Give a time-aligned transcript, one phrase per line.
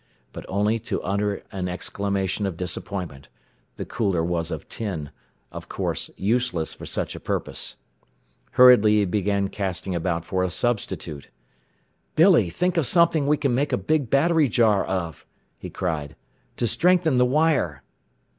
[0.33, 3.27] But only to utter an exclamation of disappointment.
[3.77, 5.11] This cooler was of tin
[5.51, 7.75] of course useless for such a purpose.
[8.53, 11.29] Hurriedly he began casting about for a substitute.
[12.15, 15.27] "Billy, think of something we can make a big battery jar of!"
[15.59, 16.15] he cried.
[16.57, 17.83] "To strengthen the wire!"